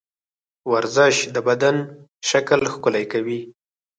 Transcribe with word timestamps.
ورزش 0.71 1.15
د 1.35 1.37
بدن 1.47 1.75
شکل 2.29 2.59
ښکلی 2.73 3.05
کوي. 3.13 3.41